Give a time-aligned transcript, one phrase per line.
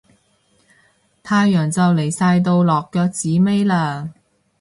[1.21, 4.09] 太陽就嚟晒到落腳子尾喇